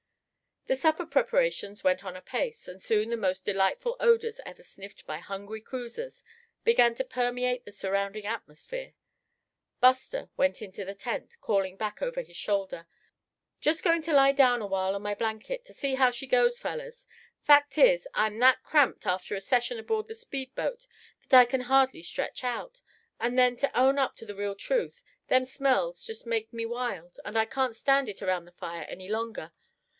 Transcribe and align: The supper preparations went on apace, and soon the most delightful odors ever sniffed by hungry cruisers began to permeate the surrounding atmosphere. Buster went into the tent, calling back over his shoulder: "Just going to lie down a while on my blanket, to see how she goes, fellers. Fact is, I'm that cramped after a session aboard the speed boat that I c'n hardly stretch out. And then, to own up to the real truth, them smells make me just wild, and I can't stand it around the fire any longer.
The 0.65 0.75
supper 0.77 1.05
preparations 1.05 1.83
went 1.83 2.03
on 2.05 2.15
apace, 2.15 2.67
and 2.67 2.81
soon 2.81 3.09
the 3.09 3.17
most 3.17 3.45
delightful 3.45 3.97
odors 3.99 4.39
ever 4.45 4.63
sniffed 4.63 5.05
by 5.05 5.17
hungry 5.17 5.61
cruisers 5.61 6.23
began 6.63 6.95
to 6.95 7.03
permeate 7.03 7.65
the 7.65 7.71
surrounding 7.71 8.25
atmosphere. 8.25 8.93
Buster 9.79 10.29
went 10.37 10.61
into 10.61 10.85
the 10.85 10.95
tent, 10.95 11.37
calling 11.41 11.77
back 11.77 12.01
over 12.01 12.21
his 12.21 12.37
shoulder: 12.37 12.87
"Just 13.59 13.83
going 13.83 14.01
to 14.03 14.13
lie 14.13 14.31
down 14.31 14.61
a 14.61 14.65
while 14.65 14.95
on 14.95 15.01
my 15.03 15.13
blanket, 15.13 15.65
to 15.65 15.73
see 15.73 15.95
how 15.95 16.09
she 16.09 16.25
goes, 16.25 16.57
fellers. 16.57 17.05
Fact 17.43 17.77
is, 17.77 18.07
I'm 18.15 18.39
that 18.39 18.63
cramped 18.63 19.05
after 19.05 19.35
a 19.35 19.41
session 19.41 19.77
aboard 19.77 20.07
the 20.07 20.15
speed 20.15 20.55
boat 20.55 20.87
that 21.29 21.37
I 21.41 21.45
c'n 21.45 21.61
hardly 21.65 22.01
stretch 22.01 22.43
out. 22.43 22.81
And 23.19 23.37
then, 23.37 23.55
to 23.57 23.77
own 23.79 23.99
up 23.99 24.15
to 24.17 24.25
the 24.25 24.35
real 24.35 24.55
truth, 24.55 25.03
them 25.27 25.45
smells 25.45 26.09
make 26.25 26.51
me 26.53 26.63
just 26.63 26.71
wild, 26.71 27.19
and 27.25 27.37
I 27.37 27.45
can't 27.45 27.75
stand 27.75 28.09
it 28.09 28.21
around 28.23 28.45
the 28.45 28.51
fire 28.53 28.85
any 28.89 29.09
longer. 29.09 29.51